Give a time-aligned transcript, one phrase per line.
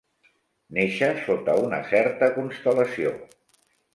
[0.77, 3.15] Néixer sota una certa constel·lació.